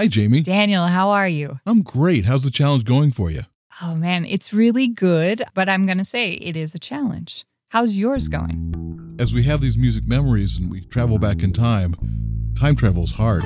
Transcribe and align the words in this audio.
Hi, 0.00 0.08
Jaimee. 0.08 0.42
Daniel, 0.42 0.86
how 0.86 1.10
are 1.10 1.28
you? 1.28 1.60
I'm 1.66 1.82
great. 1.82 2.24
How's 2.24 2.42
the 2.42 2.50
challenge 2.50 2.84
going 2.84 3.12
for 3.12 3.30
you? 3.30 3.42
Oh 3.82 3.94
man, 3.94 4.24
it's 4.24 4.50
really 4.50 4.88
good, 4.88 5.42
but 5.52 5.68
I'm 5.68 5.84
going 5.84 5.98
to 5.98 6.06
say 6.06 6.32
it 6.32 6.56
is 6.56 6.74
a 6.74 6.78
challenge. 6.78 7.44
How's 7.68 7.98
yours 7.98 8.28
going? 8.28 9.18
As 9.18 9.34
we 9.34 9.42
have 9.42 9.60
these 9.60 9.76
music 9.76 10.08
memories 10.08 10.56
and 10.56 10.70
we 10.70 10.80
travel 10.86 11.18
back 11.18 11.42
in 11.42 11.52
time, 11.52 11.94
time 12.58 12.76
travel 12.76 13.02
is 13.02 13.12
hard. 13.12 13.42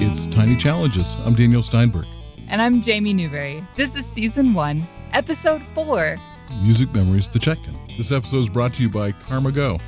It's 0.00 0.26
Tiny 0.28 0.56
Challenges. 0.56 1.16
I'm 1.22 1.34
Daniel 1.34 1.60
Steinberg. 1.60 2.06
And 2.48 2.62
I'm 2.62 2.80
Jaimee 2.80 3.14
Newberry. 3.14 3.62
This 3.76 3.94
is 3.94 4.06
season 4.06 4.54
one, 4.54 4.88
episode 5.12 5.62
four. 5.62 6.18
Music 6.62 6.90
Memories 6.94 7.28
to 7.28 7.38
Check 7.38 7.58
In. 7.68 7.96
This 7.98 8.10
episode 8.10 8.38
is 8.38 8.48
brought 8.48 8.72
to 8.72 8.82
you 8.82 8.88
by 8.88 9.12
Karma 9.12 9.52
Go. 9.52 9.78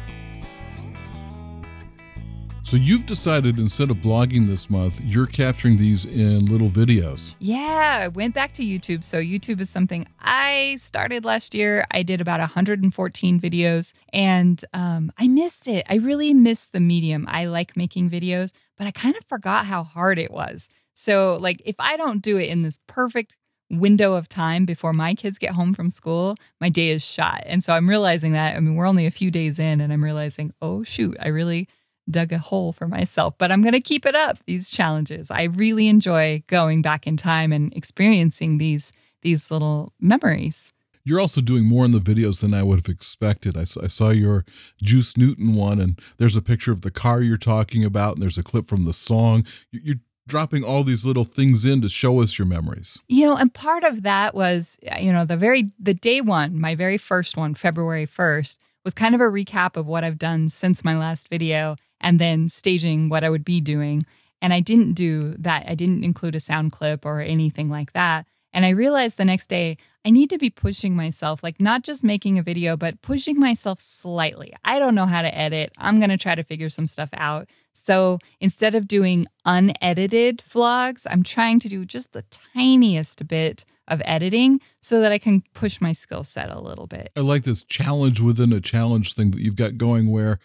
So 2.65 2.79
you've 2.79 3.05
decided 3.05 3.59
instead 3.59 3.91
of 3.91 3.99
blogging 3.99 4.47
this 4.47 4.71
month, 4.71 4.99
you're 5.05 5.27
capturing 5.27 5.77
these 5.77 6.07
in 6.07 6.47
little 6.47 6.71
videos. 6.71 7.35
Yeah, 7.39 8.01
I 8.05 8.09
went 8.09 8.35
back 8.35 8.53
to 8.53 8.65
YouTube. 8.65 9.05
So 9.05 9.21
YouTube 9.21 9.61
is 9.61 9.69
something 9.69 10.09
I 10.19 10.77
started 10.79 11.27
last 11.27 11.55
year. 11.55 11.87
I 11.91 12.03
did 12.03 12.23
about 12.23 12.41
114 12.41 13.39
videos 13.39 13.93
and 14.15 14.65
um, 14.73 15.13
I 15.19 15.29
missed 15.29 15.69
it. 15.69 15.85
I 15.91 15.97
really 15.97 16.33
missed 16.33 16.73
the 16.73 16.81
medium. 16.81 17.27
I 17.29 17.45
like 17.45 17.77
making 17.77 18.09
videos, 18.09 18.55
but 18.79 18.87
I 18.87 18.93
kind 18.93 19.15
of 19.15 19.27
forgot 19.27 19.67
how 19.67 19.85
hard 19.85 20.19
it 20.19 20.31
was. 20.31 20.71
So, 20.95 21.37
like, 21.39 21.61
if 21.67 21.77
I 21.79 21.99
don't 21.99 22.23
do 22.23 22.39
it 22.39 22.49
in 22.49 22.63
this 22.63 22.79
perfect 22.87 23.35
window 23.69 24.15
of 24.15 24.27
time 24.27 24.65
before 24.65 24.95
my 24.95 25.15
kids 25.15 25.39
get 25.39 25.53
home 25.53 25.75
from 25.75 25.91
school, 25.91 26.35
my 26.63 26.71
day 26.71 26.89
is 26.89 27.05
shot. 27.05 27.43
And 27.45 27.63
so 27.63 27.75
I'm 27.75 27.91
realizing 27.91 28.33
that. 28.33 28.57
I 28.57 28.61
mean, 28.61 28.75
we're 28.75 28.87
only 28.87 29.05
a 29.05 29.11
few 29.11 29.31
days 29.31 29.59
in, 29.59 29.83
and 29.83 29.93
I'm 29.93 30.03
realizing, 30.03 30.53
oh, 30.63 30.83
shoot, 30.83 31.17
I 31.21 31.29
really 31.29 31.69
dug 32.11 32.33
a 32.33 32.39
hole 32.39 32.73
for 32.73 32.87
myself, 32.89 33.37
but 33.39 33.51
I'm 33.51 33.63
going 33.63 33.73
to 33.73 33.81
keep 33.81 34.07
it 34.07 34.15
up 34.15 34.39
these 34.47 34.71
challenges. 34.71 35.31
I 35.31 35.45
really 35.45 35.89
enjoy 35.89 36.43
going 36.47 36.83
back 36.83 37.07
in 37.07 37.17
time 37.17 37.53
and 37.53 37.73
experiencing 37.75 38.59
these 38.59 38.93
these 39.23 39.51
little 39.51 39.93
memories. 39.99 40.73
You're 41.03 41.21
also 41.21 41.41
doing 41.41 41.65
more 41.65 41.85
in 41.85 41.93
the 41.93 41.99
videos 41.99 42.41
than 42.41 42.55
I 42.55 42.63
would 42.63 42.79
have 42.79 42.95
expected. 42.95 43.57
I 43.57 43.65
saw, 43.65 43.83
I 43.83 43.89
saw 43.89 44.11
your 44.11 44.45
Juice 44.83 45.17
Newton 45.17 45.55
one, 45.55 45.81
and 45.81 45.99
there's 46.19 46.37
a 46.37 46.43
picture 46.43 46.73
of 46.73 46.81
the 46.81 46.91
car 46.91 47.23
you're 47.23 47.37
talking 47.37 47.85
about, 47.85 48.15
and 48.15 48.23
there's 48.23 48.39
a 48.39 48.43
clip 48.43 48.69
from 48.69 48.85
the 48.85 48.93
song. 48.93 49.45
You're 49.71 49.97
dropping 50.27 50.65
all 50.65 50.83
these 50.83 51.05
little 51.05 51.25
things 51.25 51.65
in 51.65 51.83
to 51.83 51.89
show 51.89 52.21
us 52.21 52.39
your 52.39 52.47
memories. 52.47 52.99
You 53.09 53.27
know, 53.27 53.37
and 53.37 53.53
part 53.53 53.85
of 53.85 54.03
that 54.03 54.35
was, 54.35 54.79
you 54.99 55.13
know, 55.13 55.25
the 55.25 55.37
very 55.37 55.73
the 55.79 55.95
day 55.95 56.21
one, 56.21 56.59
my 56.59 56.75
very 56.75 56.99
first 56.99 57.37
one, 57.37 57.55
February 57.55 58.07
1st, 58.07 58.59
was 58.85 58.95
kind 58.95 59.15
of 59.15 59.21
a 59.21 59.25
recap 59.25 59.77
of 59.77 59.87
what 59.87 60.05
I've 60.05 60.19
done 60.19 60.49
since 60.49 60.85
my 60.85 60.97
last 60.97 61.29
video 61.29 61.77
and 62.05 62.21
then 62.21 62.49
staging 62.49 63.09
what 63.09 63.25
I 63.25 63.31
would 63.31 63.45
be 63.45 63.61
doing. 63.61 64.05
And 64.41 64.53
I 64.53 64.61
didn't 64.61 64.93
do 64.93 65.35
that. 65.39 65.65
I 65.67 65.75
didn't 65.75 66.05
include 66.05 66.35
a 66.37 66.41
sound 66.41 66.71
clip 66.71 67.05
or 67.05 67.21
anything 67.21 67.71
like 67.71 67.95
that. 67.95 68.27
And 68.53 68.65
I 68.65 68.69
realized 68.69 69.17
the 69.17 69.25
next 69.25 69.49
day, 69.49 69.79
I 70.05 70.11
need 70.11 70.29
to 70.31 70.39
be 70.39 70.51
pushing 70.51 70.95
myself, 70.95 71.43
like 71.43 71.59
not 71.59 71.83
just 71.83 72.05
making 72.05 72.39
a 72.39 72.43
video, 72.43 72.77
but 72.77 73.01
pushing 73.01 73.41
myself 73.41 73.81
slightly. 73.81 74.55
I 74.63 74.79
don't 74.79 74.95
know 74.95 75.07
how 75.07 75.23
to 75.23 75.35
edit. 75.37 75.73
I'm 75.79 75.99
going 75.99 76.11
to 76.11 76.19
try 76.19 76.35
to 76.35 76.43
figure 76.43 76.69
some 76.69 76.87
stuff 76.87 77.09
out. 77.15 77.49
So 77.73 78.19
instead 78.39 78.75
of 78.75 78.87
doing 78.87 79.27
unedited 79.47 80.39
vlogs, 80.39 81.07
I'm 81.11 81.23
trying 81.25 81.59
to 81.61 81.69
do 81.69 81.85
just 81.87 82.13
the 82.13 82.25
tiniest 82.55 83.27
bit 83.27 83.65
of 83.89 84.03
editing 84.05 84.61
so 84.81 85.01
that 85.01 85.11
I 85.11 85.19
can 85.19 85.43
push 85.55 85.81
my 85.81 85.93
skill 85.93 86.23
set 86.23 86.51
a 86.51 86.61
little 86.61 86.87
bit. 86.87 87.09
I 87.17 87.21
like 87.21 87.45
this 87.45 87.65
challenge 87.65 88.21
within 88.21 88.53
a 88.53 88.61
challenge 88.61 89.15
thing 89.15 89.31
that 89.33 89.41
you've 89.41 89.57
got 89.57 89.79
going 89.79 90.11
where 90.11 90.39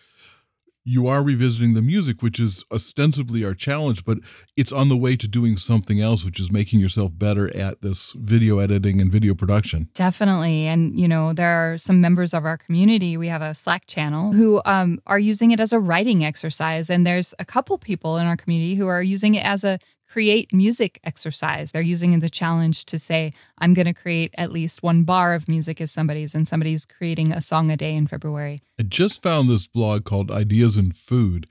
you 0.90 1.06
are 1.06 1.22
revisiting 1.22 1.76
the 1.76 1.84
music, 1.84 2.24
which 2.24 2.40
is 2.40 2.66
ostensibly 2.72 3.46
our 3.46 3.54
challenge, 3.54 4.04
but 4.04 4.18
it's 4.58 4.72
on 4.72 4.90
the 4.90 4.98
way 4.98 5.16
to 5.16 5.28
doing 5.28 5.56
something 5.56 6.02
else, 6.02 6.26
which 6.26 6.40
is 6.40 6.52
making 6.52 6.80
yourself 6.80 7.12
better 7.16 7.56
at 7.56 7.84
this 7.84 8.14
video 8.18 8.58
editing 8.58 9.00
and 9.00 9.12
video 9.12 9.36
production. 9.36 9.88
Definitely. 9.94 10.66
And, 10.66 11.00
you 11.00 11.08
know, 11.08 11.32
there 11.32 11.52
are 11.52 11.78
some 11.78 12.02
members 12.02 12.34
of 12.34 12.44
our 12.44 12.58
community. 12.58 13.18
We 13.18 13.28
have 13.28 13.44
a 13.44 13.54
Slack 13.54 13.86
channel 13.86 14.34
who 14.34 14.64
um, 14.66 15.00
are 15.06 15.20
using 15.20 15.52
it 15.52 15.60
as 15.60 15.72
a 15.72 15.80
writing 15.80 16.26
exercise. 16.26 16.90
And 16.90 17.06
there's 17.06 17.36
a 17.38 17.46
couple 17.46 17.78
people 17.78 18.18
in 18.18 18.26
our 18.26 18.36
community 18.36 18.74
who 18.74 18.88
are 18.88 19.04
using 19.04 19.36
it 19.36 19.46
as 19.46 19.64
a 19.64 19.78
create 20.10 20.52
music 20.52 21.00
exercise. 21.04 21.72
They're 21.72 21.82
using 21.82 22.18
the 22.20 22.30
challenge 22.30 22.86
to 22.86 22.98
say, 22.98 23.32
I'm 23.60 23.74
going 23.74 23.86
to 23.86 23.94
create 23.94 24.34
at 24.38 24.52
least 24.52 24.82
one 24.82 25.04
bar 25.04 25.36
of 25.36 25.48
music 25.48 25.80
as 25.80 25.92
somebody's, 25.92 26.34
and 26.34 26.48
somebody's 26.48 26.86
creating 26.86 27.32
a 27.32 27.42
song 27.42 27.70
a 27.72 27.78
day 27.78 27.96
in 27.96 28.08
February. 28.08 28.60
I 28.80 28.84
just 28.84 29.22
found 29.22 29.50
this 29.50 29.68
blog 29.68 30.06
called 30.06 30.32
Ideas 30.32 30.78
in 30.78 30.92
Food, 30.92 31.48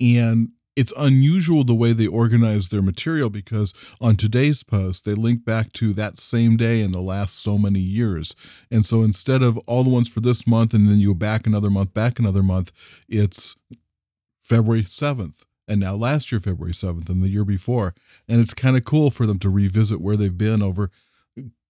and 0.00 0.50
it's 0.74 0.92
unusual 0.96 1.64
the 1.64 1.74
way 1.74 1.92
they 1.92 2.06
organize 2.06 2.68
their 2.68 2.82
material 2.82 3.30
because 3.30 3.74
on 4.00 4.16
today's 4.16 4.62
post, 4.62 5.04
they 5.04 5.12
link 5.12 5.44
back 5.44 5.72
to 5.74 5.92
that 5.92 6.18
same 6.18 6.56
day 6.56 6.80
in 6.80 6.92
the 6.92 7.02
last 7.02 7.42
so 7.42 7.58
many 7.58 7.80
years. 7.80 8.34
And 8.70 8.84
so 8.84 9.02
instead 9.02 9.42
of 9.42 9.58
all 9.66 9.84
the 9.84 9.90
ones 9.90 10.08
for 10.08 10.20
this 10.20 10.46
month 10.46 10.72
and 10.72 10.88
then 10.88 10.98
you 10.98 11.08
go 11.08 11.18
back 11.18 11.46
another 11.46 11.68
month, 11.68 11.92
back 11.92 12.18
another 12.18 12.42
month, 12.42 12.72
it's 13.06 13.54
February 14.40 14.82
7th 14.82 15.44
and 15.72 15.80
now 15.80 15.94
last 15.94 16.30
year 16.30 16.40
February 16.40 16.72
7th 16.72 17.08
and 17.08 17.22
the 17.22 17.28
year 17.28 17.44
before. 17.44 17.94
And 18.28 18.40
it's 18.40 18.54
kind 18.54 18.76
of 18.76 18.84
cool 18.84 19.10
for 19.10 19.26
them 19.26 19.38
to 19.40 19.50
revisit 19.50 20.00
where 20.00 20.16
they've 20.16 20.36
been 20.36 20.62
over 20.62 20.90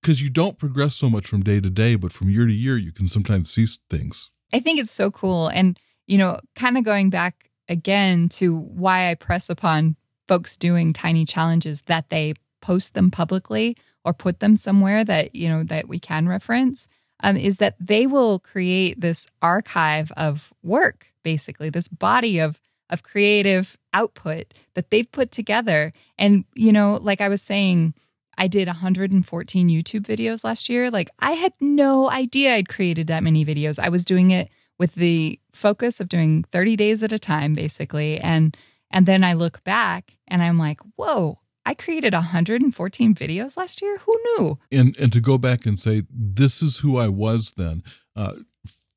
because 0.03 0.21
you 0.21 0.29
don't 0.29 0.59
progress 0.59 0.97
so 0.97 1.09
much 1.09 1.27
from 1.27 1.43
day 1.43 1.61
to 1.61 1.71
day 1.71 1.95
but 1.95 2.13
from 2.13 2.29
year 2.29 2.47
to 2.47 2.53
year 2.53 2.77
you 2.77 2.93
can 2.93 3.09
sometimes 3.09 3.51
see 3.51 3.67
things. 3.89 4.31
I 4.53 4.61
think 4.61 4.79
it's 4.79 4.91
so 4.91 5.11
cool 5.11 5.49
and 5.49 5.79
you 6.07 6.19
know 6.19 6.41
kind 6.57 6.77
of 6.77 6.85
going 6.85 7.11
back 7.11 7.51
again 7.69 8.29
to 8.29 8.59
why 8.59 9.11
i 9.11 9.15
press 9.15 9.49
upon 9.49 9.97
folks 10.29 10.57
doing 10.57 10.93
tiny 10.93 11.25
challenges 11.25 11.83
that 11.83 12.11
they 12.11 12.35
post 12.61 12.95
them 12.95 13.11
publicly 13.11 13.77
or 14.05 14.13
put 14.13 14.41
them 14.41 14.57
somewhere 14.57 15.05
that 15.05 15.35
you 15.35 15.49
know 15.49 15.63
that 15.63 15.89
we 15.89 15.99
can 15.99 16.29
reference 16.29 16.89
um, 17.25 17.37
is 17.37 17.59
that 17.59 17.77
they 17.79 18.07
will 18.07 18.41
create 18.41 19.01
this 19.01 19.29
archive 19.41 20.11
of 20.17 20.53
work 20.63 21.07
basically 21.23 21.71
this 21.71 21.89
body 21.89 22.39
of 22.39 22.61
of 22.91 23.03
creative 23.03 23.79
output 23.93 24.55
that 24.75 24.91
they've 24.91 25.11
put 25.11 25.31
together. 25.31 25.93
And, 26.19 26.45
you 26.55 26.73
know, 26.73 26.99
like 27.03 27.21
I 27.21 27.29
was 27.29 27.43
saying, 27.43 27.95
I 28.39 28.49
did 28.49 28.67
114 28.67 29.69
YouTube 29.69 30.07
videos 30.07 30.45
last 30.45 30.69
year. 30.69 30.91
Like 30.91 31.11
I 31.19 31.33
had 31.33 31.53
no 31.61 32.11
idea 32.11 32.55
I'd 32.55 32.69
created 32.69 33.07
that 33.09 33.23
many 33.23 33.45
videos. 33.45 33.79
I 33.79 33.89
was 33.89 34.05
doing 34.05 34.31
it 34.31 34.49
with 34.79 34.95
the 34.95 35.39
focus 35.53 36.01
of 36.01 36.09
doing 36.09 36.45
30 36.51 36.77
days 36.77 37.03
at 37.03 37.13
a 37.13 37.19
time 37.19 37.53
basically 37.53 38.19
and 38.19 38.57
and 38.91 39.07
then 39.07 39.25
I 39.25 39.33
look 39.33 39.65
back 39.65 40.19
and 40.29 40.43
I'm 40.43 40.59
like, 40.59 40.79
"Whoa, 40.97 41.39
I 41.65 41.75
created 41.75 42.13
114 42.13 43.15
videos 43.15 43.57
last 43.57 43.81
year. 43.81 43.99
Who 43.99 44.19
knew? 44.25 44.59
And 44.71 44.99
and 44.99 45.13
to 45.13 45.21
go 45.21 45.39
back 45.39 45.65
and 45.67 45.79
say 45.79 46.03
this 46.11 46.63
is 46.63 46.79
who 46.79 46.99
I 46.99 47.09
was 47.09 47.55
then. 47.57 47.83
Uh, 48.17 48.35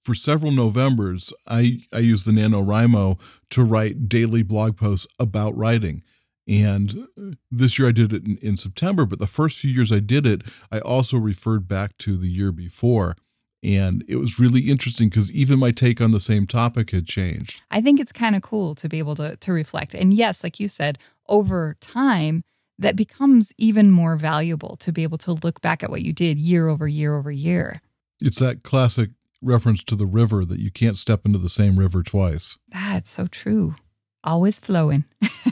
for 0.05 0.13
several 0.13 0.51
Novembers, 0.51 1.33
I, 1.47 1.79
I 1.91 1.99
used 1.99 2.25
the 2.25 2.31
NaNoWriMo 2.31 3.19
to 3.49 3.63
write 3.63 4.07
daily 4.07 4.43
blog 4.43 4.77
posts 4.77 5.07
about 5.17 5.57
writing. 5.57 6.03
And 6.47 7.07
uh, 7.19 7.31
this 7.49 7.79
year 7.79 7.87
I 7.87 7.91
did 7.91 8.13
it 8.13 8.27
in, 8.27 8.37
in, 8.37 8.55
September, 8.55 9.07
but 9.07 9.17
the 9.17 9.25
first 9.25 9.57
few 9.57 9.71
years 9.71 9.91
I 9.91 9.99
did 9.99 10.27
it, 10.27 10.43
I 10.71 10.79
also 10.79 11.17
referred 11.17 11.67
back 11.67 11.97
to 11.99 12.17
the 12.17 12.27
year 12.27 12.51
before. 12.51 13.15
And 13.63 14.05
it 14.07 14.17
was 14.17 14.39
really 14.39 14.69
interesting 14.69 15.09
because 15.09 15.31
even 15.31 15.57
my 15.57 15.71
take 15.71 15.99
on 15.99 16.11
the 16.11 16.19
same 16.19 16.45
topic 16.45 16.91
had 16.91 17.07
changed. 17.07 17.63
I 17.71 17.81
think 17.81 17.99
it's 17.99 18.11
kind 18.11 18.35
of 18.35 18.43
cool 18.43 18.75
to 18.75 18.87
be 18.87 18.99
able 18.99 19.15
to, 19.15 19.35
to 19.37 19.51
reflect. 19.51 19.95
And 19.95 20.13
yes, 20.13 20.43
like 20.43 20.59
you 20.59 20.67
said, 20.67 20.99
over 21.27 21.75
time, 21.81 22.43
that 22.77 22.95
becomes 22.95 23.53
even 23.57 23.89
more 23.89 24.17
valuable 24.17 24.75
to 24.75 24.91
be 24.91 25.01
able 25.01 25.17
to 25.19 25.31
look 25.31 25.61
back 25.61 25.81
at 25.81 25.89
what 25.89 26.03
you 26.03 26.13
did 26.13 26.37
year 26.37 26.67
over 26.67 26.87
year 26.87 27.17
over 27.17 27.31
year. 27.31 27.81
It's 28.21 28.37
that 28.37 28.61
classic 28.61 29.09
reference 29.41 29.83
to 29.85 29.95
the 29.95 30.07
river 30.07 30.45
that 30.45 30.59
you 30.59 30.71
can't 30.71 30.97
step 30.97 31.25
into 31.25 31.37
the 31.37 31.49
same 31.49 31.77
river 31.77 32.03
twice. 32.03 32.57
That's 32.71 33.09
so 33.09 33.27
true. 33.27 33.75
Always 34.23 34.59
flowing. 34.59 35.05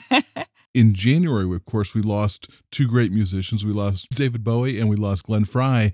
in 0.73 0.93
January, 0.93 1.53
of 1.55 1.65
course, 1.65 1.93
we 1.93 2.01
lost 2.01 2.49
two 2.71 2.87
great 2.87 3.11
musicians. 3.11 3.65
We 3.65 3.71
lost 3.71 4.11
David 4.15 4.43
Bowie 4.43 4.79
and 4.79 4.89
we 4.89 4.95
lost 4.95 5.25
Glenn 5.25 5.45
Frey. 5.45 5.91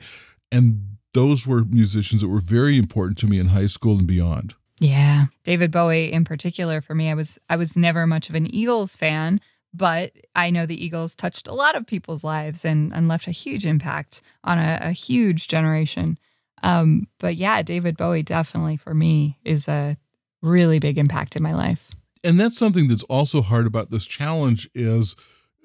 And 0.51 0.97
those 1.13 1.45
were 1.45 1.63
musicians 1.65 2.21
that 2.21 2.30
were 2.30 2.39
very 2.39 2.77
important 2.77 3.18
to 3.19 3.27
me 3.27 3.39
in 3.39 3.47
high 3.47 3.68
school 3.68 3.97
and 3.97 4.07
beyond. 4.07 4.56
Yeah. 4.80 5.25
David 5.44 5.71
Bowie 5.71 6.12
in 6.12 6.24
particular 6.24 6.80
for 6.80 6.95
me, 6.95 7.09
I 7.09 7.13
was 7.13 7.38
I 7.50 7.57
was 7.57 7.75
never 7.75 8.07
much 8.07 8.30
of 8.30 8.35
an 8.35 8.53
Eagles 8.53 8.95
fan, 8.95 9.42
but 9.74 10.13
I 10.35 10.50
know 10.50 10.65
the 10.65 10.83
Eagles 10.83 11.15
touched 11.15 11.47
a 11.47 11.53
lot 11.53 11.75
of 11.75 11.85
people's 11.85 12.24
lives 12.24 12.63
and, 12.63 12.94
and 12.94 13.07
left 13.07 13.27
a 13.27 13.31
huge 13.31 13.65
impact 13.65 14.21
on 14.44 14.57
a, 14.57 14.80
a 14.81 14.92
huge 14.92 15.47
generation. 15.47 16.18
Um, 16.63 17.07
but 17.19 17.35
yeah, 17.35 17.61
David 17.61 17.97
Bowie 17.97 18.23
definitely 18.23 18.77
for 18.77 18.94
me 18.94 19.38
is 19.44 19.67
a 19.67 19.97
really 20.41 20.79
big 20.79 20.97
impact 20.97 21.35
in 21.35 21.44
my 21.44 21.53
life. 21.53 21.89
And 22.23 22.39
that's 22.39 22.57
something 22.57 22.88
that's 22.88 23.03
also 23.03 23.41
hard 23.41 23.65
about 23.65 23.91
this 23.91 24.06
challenge 24.06 24.69
is 24.73 25.15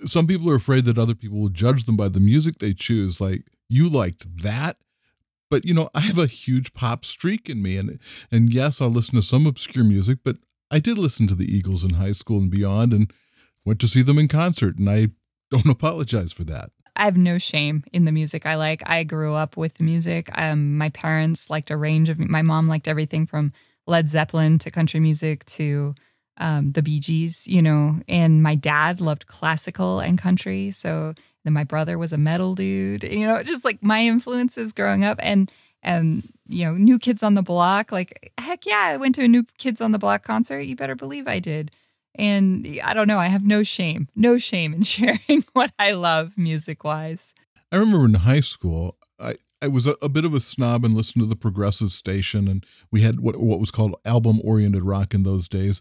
some 0.04 0.26
people 0.26 0.50
are 0.50 0.56
afraid 0.56 0.84
that 0.84 0.98
other 0.98 1.14
people 1.14 1.38
will 1.38 1.48
judge 1.48 1.84
them 1.84 1.96
by 1.96 2.08
the 2.08 2.20
music 2.20 2.58
they 2.58 2.74
choose. 2.74 3.20
Like 3.20 3.42
you 3.68 3.88
liked 3.88 4.42
that, 4.42 4.76
But 5.50 5.64
you 5.64 5.74
know, 5.74 5.88
I 5.94 6.00
have 6.00 6.18
a 6.18 6.26
huge 6.26 6.74
pop 6.74 7.04
streak 7.04 7.48
in 7.48 7.62
me, 7.62 7.76
and 7.76 7.98
and 8.30 8.52
yes, 8.52 8.80
I'll 8.80 8.88
listen 8.90 9.14
to 9.14 9.22
some 9.22 9.46
obscure 9.46 9.84
music, 9.84 10.18
but 10.24 10.36
I 10.70 10.78
did 10.80 10.98
listen 10.98 11.26
to 11.28 11.34
the 11.34 11.44
Eagles 11.54 11.84
in 11.84 11.94
high 11.94 12.12
school 12.12 12.38
and 12.38 12.50
beyond, 12.50 12.92
and 12.92 13.12
went 13.64 13.80
to 13.80 13.88
see 13.88 14.02
them 14.02 14.18
in 14.18 14.28
concert, 14.28 14.78
and 14.78 14.88
I 14.90 15.08
don't 15.50 15.68
apologize 15.76 16.32
for 16.32 16.44
that. 16.44 16.70
I 16.96 17.04
have 17.04 17.16
no 17.16 17.38
shame 17.38 17.84
in 17.92 18.04
the 18.04 18.12
music 18.12 18.46
I 18.46 18.54
like. 18.54 18.82
I 18.86 19.02
grew 19.02 19.34
up 19.34 19.56
with 19.56 19.80
music. 19.80 20.30
Um, 20.34 20.78
my 20.78 20.90
parents 20.90 21.50
liked 21.50 21.70
a 21.70 21.76
range 21.76 22.08
of. 22.08 22.18
My 22.18 22.42
mom 22.42 22.66
liked 22.66 22.86
everything 22.86 23.26
from 23.26 23.52
Led 23.86 24.08
Zeppelin 24.08 24.58
to 24.60 24.70
country 24.70 25.00
music 25.00 25.44
to 25.46 25.94
um, 26.38 26.70
the 26.70 26.82
Bee 26.82 27.00
Gees, 27.00 27.46
you 27.48 27.62
know. 27.62 28.00
And 28.08 28.42
my 28.42 28.54
dad 28.54 29.00
loved 29.00 29.26
classical 29.26 29.98
and 30.00 30.18
country. 30.18 30.70
So 30.70 31.14
then 31.42 31.52
my 31.52 31.64
brother 31.64 31.98
was 31.98 32.12
a 32.12 32.18
metal 32.18 32.54
dude, 32.54 33.02
you 33.10 33.26
know. 33.26 33.42
Just 33.42 33.64
like 33.64 33.82
my 33.82 34.02
influences 34.02 34.72
growing 34.72 35.04
up, 35.04 35.18
and 35.20 35.50
and 35.82 36.22
you 36.46 36.64
know, 36.64 36.74
New 36.76 36.98
Kids 37.00 37.24
on 37.24 37.34
the 37.34 37.42
Block. 37.42 37.90
Like 37.90 38.32
heck 38.38 38.66
yeah, 38.66 38.82
I 38.92 38.96
went 38.98 39.16
to 39.16 39.24
a 39.24 39.28
New 39.28 39.44
Kids 39.58 39.80
on 39.80 39.90
the 39.90 39.98
Block 39.98 40.22
concert. 40.22 40.60
You 40.60 40.76
better 40.76 40.94
believe 40.94 41.26
I 41.26 41.40
did. 41.40 41.72
And 42.16 42.66
I 42.84 42.94
don't 42.94 43.08
know, 43.08 43.18
I 43.18 43.26
have 43.26 43.44
no 43.44 43.62
shame, 43.62 44.08
no 44.14 44.38
shame 44.38 44.74
in 44.74 44.82
sharing 44.94 45.44
what 45.52 45.72
I 45.78 45.92
love 45.92 46.32
music 46.36 46.84
wise. 46.84 47.34
I 47.72 47.76
remember 47.78 48.04
in 48.04 48.14
high 48.14 48.40
school, 48.40 48.96
I, 49.18 49.34
I 49.60 49.68
was 49.68 49.86
a, 49.86 49.96
a, 50.02 50.08
bit 50.08 50.24
of 50.24 50.34
a 50.34 50.40
snob 50.40 50.84
and 50.84 50.94
listened 50.94 51.22
to 51.22 51.28
the 51.28 51.34
progressive 51.34 51.90
station, 51.90 52.46
and 52.46 52.64
we 52.92 53.00
had 53.00 53.18
what 53.20 53.40
what 53.40 53.58
was 53.58 53.70
called 53.70 53.96
album 54.04 54.40
oriented 54.44 54.82
rock 54.82 55.14
in 55.14 55.22
those 55.22 55.48
days. 55.48 55.80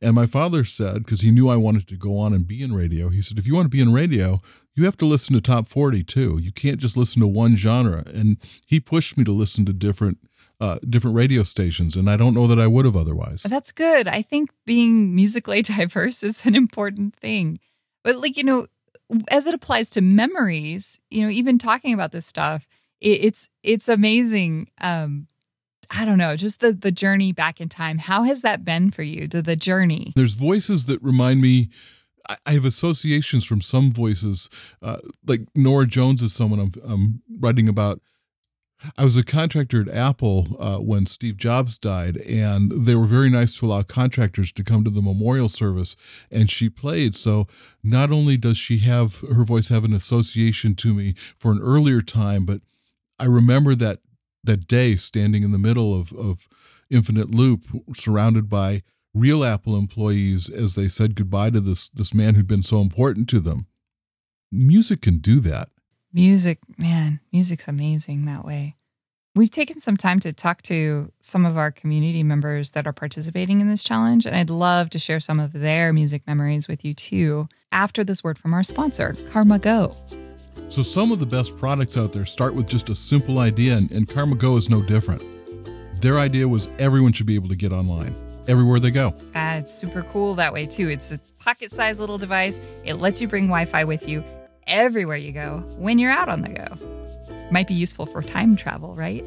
And 0.00 0.14
my 0.14 0.26
father 0.26 0.64
said, 0.64 1.04
because 1.04 1.20
he 1.20 1.30
knew 1.30 1.48
I 1.48 1.56
wanted 1.56 1.88
to 1.88 1.96
go 1.96 2.16
on 2.16 2.32
and 2.32 2.46
be 2.46 2.62
in 2.62 2.72
radio, 2.72 3.08
he 3.08 3.20
said, 3.20 3.38
if 3.38 3.46
you 3.46 3.54
want 3.54 3.66
to 3.66 3.76
be 3.76 3.82
in 3.82 3.92
radio, 3.92 4.38
you 4.74 4.84
have 4.84 4.96
to 4.98 5.04
listen 5.04 5.34
to 5.34 5.40
top 5.40 5.66
forty 5.66 6.02
too. 6.04 6.38
You 6.40 6.52
can't 6.52 6.78
just 6.78 6.96
listen 6.96 7.20
to 7.20 7.26
one 7.26 7.56
genre. 7.56 8.04
And 8.06 8.38
he 8.64 8.80
pushed 8.80 9.18
me 9.18 9.24
to 9.24 9.32
listen 9.32 9.64
to 9.66 9.72
different 9.72 10.18
uh, 10.64 10.78
different 10.88 11.14
radio 11.14 11.42
stations, 11.42 11.94
and 11.94 12.08
I 12.08 12.16
don't 12.16 12.32
know 12.32 12.46
that 12.46 12.58
I 12.58 12.66
would 12.66 12.86
have 12.86 12.96
otherwise. 12.96 13.42
That's 13.42 13.70
good. 13.70 14.08
I 14.08 14.22
think 14.22 14.50
being 14.64 15.14
musically 15.14 15.60
diverse 15.76 16.22
is 16.22 16.46
an 16.46 16.54
important 16.54 17.14
thing. 17.16 17.58
But, 18.02 18.16
like, 18.16 18.38
you 18.38 18.44
know, 18.44 18.66
as 19.28 19.46
it 19.46 19.52
applies 19.52 19.90
to 19.90 20.00
memories, 20.00 21.00
you 21.10 21.22
know, 21.22 21.28
even 21.28 21.58
talking 21.58 21.92
about 21.92 22.12
this 22.12 22.26
stuff, 22.26 22.66
it, 23.02 23.24
it's 23.24 23.50
it's 23.62 23.90
amazing. 23.90 24.68
Um, 24.80 25.26
I 25.90 26.06
don't 26.06 26.16
know, 26.16 26.34
just 26.34 26.60
the 26.60 26.72
the 26.72 26.92
journey 26.92 27.32
back 27.32 27.60
in 27.60 27.68
time. 27.68 27.98
How 27.98 28.22
has 28.22 28.40
that 28.40 28.64
been 28.64 28.90
for 28.90 29.02
you? 29.02 29.28
The 29.28 29.42
the 29.42 29.56
journey. 29.56 30.14
There's 30.16 30.34
voices 30.34 30.86
that 30.86 31.02
remind 31.02 31.42
me. 31.42 31.68
I 32.46 32.52
have 32.52 32.64
associations 32.64 33.44
from 33.44 33.60
some 33.60 33.92
voices, 33.92 34.48
uh, 34.80 34.96
like 35.26 35.42
Norah 35.54 35.86
Jones 35.86 36.22
is 36.22 36.32
someone 36.32 36.58
I'm, 36.58 36.72
I'm 36.82 37.22
writing 37.38 37.68
about 37.68 38.00
I 38.96 39.04
was 39.04 39.16
a 39.16 39.24
contractor 39.24 39.80
at 39.80 39.88
Apple 39.88 40.56
uh, 40.58 40.78
when 40.78 41.06
Steve 41.06 41.36
Jobs 41.36 41.78
died, 41.78 42.16
and 42.18 42.70
they 42.70 42.94
were 42.94 43.04
very 43.04 43.30
nice 43.30 43.58
to 43.58 43.66
allow 43.66 43.82
contractors 43.82 44.52
to 44.52 44.64
come 44.64 44.84
to 44.84 44.90
the 44.90 45.02
memorial 45.02 45.48
service, 45.48 45.96
and 46.30 46.50
she 46.50 46.68
played. 46.68 47.14
So 47.14 47.46
not 47.82 48.12
only 48.12 48.36
does 48.36 48.58
she 48.58 48.78
have 48.78 49.20
her 49.20 49.44
voice 49.44 49.68
have 49.68 49.84
an 49.84 49.94
association 49.94 50.74
to 50.76 50.94
me 50.94 51.14
for 51.36 51.52
an 51.52 51.60
earlier 51.60 52.00
time, 52.00 52.44
but 52.44 52.60
I 53.18 53.26
remember 53.26 53.74
that 53.76 54.00
that 54.42 54.66
day 54.66 54.96
standing 54.96 55.42
in 55.42 55.52
the 55.52 55.58
middle 55.58 55.98
of, 55.98 56.12
of 56.12 56.48
Infinite 56.90 57.30
Loop, 57.30 57.62
surrounded 57.96 58.48
by 58.48 58.82
real 59.14 59.44
Apple 59.44 59.76
employees 59.76 60.50
as 60.50 60.74
they 60.74 60.88
said 60.88 61.14
goodbye 61.14 61.50
to 61.50 61.60
this 61.60 61.88
this 61.88 62.12
man 62.12 62.34
who'd 62.34 62.48
been 62.48 62.62
so 62.62 62.80
important 62.80 63.28
to 63.28 63.40
them. 63.40 63.66
Music 64.50 65.00
can 65.00 65.18
do 65.18 65.40
that. 65.40 65.70
Music, 66.16 66.60
man, 66.78 67.18
music's 67.32 67.66
amazing 67.66 68.24
that 68.24 68.44
way. 68.44 68.76
We've 69.34 69.50
taken 69.50 69.80
some 69.80 69.96
time 69.96 70.20
to 70.20 70.32
talk 70.32 70.62
to 70.62 71.10
some 71.20 71.44
of 71.44 71.58
our 71.58 71.72
community 71.72 72.22
members 72.22 72.70
that 72.70 72.86
are 72.86 72.92
participating 72.92 73.60
in 73.60 73.66
this 73.66 73.82
challenge, 73.82 74.24
and 74.24 74.36
I'd 74.36 74.48
love 74.48 74.90
to 74.90 74.98
share 75.00 75.18
some 75.18 75.40
of 75.40 75.52
their 75.52 75.92
music 75.92 76.24
memories 76.24 76.68
with 76.68 76.84
you 76.84 76.94
too 76.94 77.48
after 77.72 78.04
this 78.04 78.22
word 78.22 78.38
from 78.38 78.54
our 78.54 78.62
sponsor, 78.62 79.16
Karma 79.32 79.58
Go. 79.58 79.96
So, 80.68 80.82
some 80.82 81.10
of 81.10 81.18
the 81.18 81.26
best 81.26 81.56
products 81.56 81.96
out 81.98 82.12
there 82.12 82.26
start 82.26 82.54
with 82.54 82.68
just 82.68 82.90
a 82.90 82.94
simple 82.94 83.40
idea, 83.40 83.76
and, 83.76 83.90
and 83.90 84.08
Karma 84.08 84.36
Go 84.36 84.56
is 84.56 84.70
no 84.70 84.82
different. 84.82 85.20
Their 86.00 86.20
idea 86.20 86.46
was 86.46 86.68
everyone 86.78 87.12
should 87.12 87.26
be 87.26 87.34
able 87.34 87.48
to 87.48 87.56
get 87.56 87.72
online 87.72 88.14
everywhere 88.46 88.78
they 88.78 88.92
go. 88.92 89.08
Uh, 89.34 89.58
it's 89.58 89.74
super 89.74 90.02
cool 90.02 90.36
that 90.36 90.52
way 90.52 90.66
too. 90.66 90.88
It's 90.90 91.10
a 91.10 91.18
pocket 91.40 91.72
sized 91.72 91.98
little 91.98 92.18
device, 92.18 92.60
it 92.84 92.94
lets 92.94 93.20
you 93.20 93.26
bring 93.26 93.48
Wi 93.48 93.64
Fi 93.64 93.82
with 93.82 94.08
you 94.08 94.22
everywhere 94.66 95.16
you 95.16 95.32
go 95.32 95.64
when 95.76 95.98
you're 95.98 96.10
out 96.10 96.28
on 96.28 96.42
the 96.42 96.48
go. 96.48 96.66
Might 97.50 97.68
be 97.68 97.74
useful 97.74 98.06
for 98.06 98.22
time 98.22 98.56
travel, 98.56 98.94
right? 98.94 99.24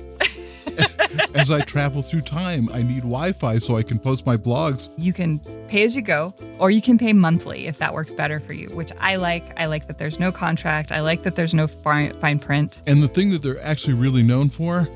as 1.35 1.51
I 1.51 1.61
travel 1.61 2.01
through 2.01 2.21
time, 2.21 2.69
I 2.71 2.81
need 2.81 3.01
Wi 3.01 3.31
Fi 3.31 3.57
so 3.57 3.77
I 3.77 3.83
can 3.83 3.99
post 3.99 4.25
my 4.25 4.37
blogs. 4.37 4.89
You 4.97 5.13
can 5.13 5.39
pay 5.67 5.83
as 5.83 5.95
you 5.95 6.01
go, 6.01 6.33
or 6.59 6.71
you 6.71 6.81
can 6.81 6.97
pay 6.97 7.13
monthly 7.13 7.67
if 7.67 7.77
that 7.77 7.93
works 7.93 8.13
better 8.13 8.39
for 8.39 8.53
you, 8.53 8.67
which 8.69 8.91
I 8.99 9.15
like. 9.15 9.59
I 9.59 9.65
like 9.65 9.87
that 9.87 9.97
there's 9.97 10.19
no 10.19 10.31
contract. 10.31 10.91
I 10.91 11.01
like 11.01 11.23
that 11.23 11.35
there's 11.35 11.53
no 11.53 11.67
fine 11.67 12.39
print. 12.39 12.81
And 12.87 13.01
the 13.01 13.07
thing 13.07 13.29
that 13.31 13.41
they're 13.41 13.61
actually 13.61 13.93
really 13.93 14.23
known 14.23 14.49
for 14.49 14.87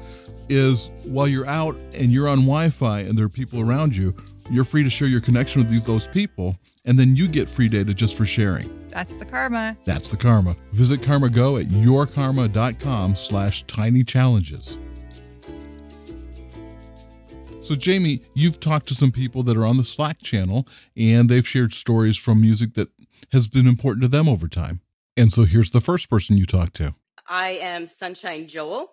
is 0.49 0.91
while 1.05 1.27
you're 1.27 1.47
out 1.47 1.75
and 1.93 2.11
you're 2.11 2.27
on 2.27 2.39
Wi 2.39 2.69
Fi 2.69 3.01
and 3.01 3.17
there 3.17 3.25
are 3.25 3.29
people 3.29 3.61
around 3.61 3.95
you, 3.95 4.15
you're 4.49 4.65
free 4.65 4.83
to 4.83 4.89
share 4.89 5.07
your 5.07 5.21
connection 5.21 5.61
with 5.61 5.71
these 5.71 5.83
those 5.83 6.07
people, 6.07 6.57
and 6.85 6.99
then 6.99 7.15
you 7.15 7.27
get 7.27 7.49
free 7.49 7.69
data 7.69 7.93
just 7.93 8.17
for 8.17 8.25
sharing. 8.25 8.80
That's 8.91 9.15
the 9.15 9.25
karma. 9.25 9.77
That's 9.85 10.09
the 10.09 10.17
karma. 10.17 10.55
Visit 10.73 11.01
Karma 11.01 11.29
Go 11.29 11.57
at 11.57 11.67
yourkarma.com 11.67 13.15
slash 13.15 13.63
tiny 13.63 14.03
challenges. 14.03 14.77
So, 17.61 17.75
Jaimee, 17.75 18.21
you've 18.33 18.59
talked 18.59 18.87
to 18.87 18.95
some 18.95 19.11
people 19.11 19.43
that 19.43 19.55
are 19.55 19.65
on 19.65 19.77
the 19.77 19.83
Slack 19.83 20.21
channel, 20.21 20.67
and 20.97 21.29
they've 21.29 21.47
shared 21.47 21.73
stories 21.73 22.17
from 22.17 22.41
music 22.41 22.73
that 22.73 22.89
has 23.31 23.47
been 23.47 23.67
important 23.67 24.01
to 24.01 24.07
them 24.07 24.27
over 24.27 24.47
time. 24.47 24.81
And 25.15 25.31
so, 25.31 25.43
here's 25.43 25.69
the 25.69 25.79
first 25.79 26.09
person 26.09 26.37
you 26.37 26.45
talked 26.45 26.73
to. 26.75 26.95
I 27.29 27.59
am 27.61 27.87
Sunshine 27.87 28.47
Joel. 28.47 28.91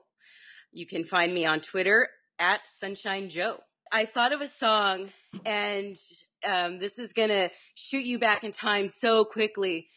You 0.71 0.87
can 0.87 1.05
find 1.05 1.33
me 1.33 1.47
on 1.47 1.61
Twitter 1.61 2.09
at 2.39 2.69
Sunshine 2.69 3.31
Joe. 3.31 3.61
I 3.91 4.05
thought 4.05 4.33
of 4.33 4.43
a 4.43 4.49
song, 4.49 5.09
and 5.47 5.97
um, 6.47 6.79
this 6.79 6.99
is 6.99 7.13
going 7.13 7.31
to 7.31 7.51
shoot 7.75 8.05
you 8.05 8.19
back 8.19 8.45
in 8.45 8.53
time 8.53 8.89
so 8.89 9.25
quickly. 9.25 9.89